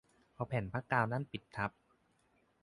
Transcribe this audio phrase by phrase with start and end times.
[0.35, 1.71] เอาแผ่นผ้ากาวนั่นปิดทับ